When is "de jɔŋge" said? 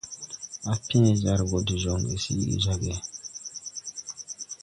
1.67-2.13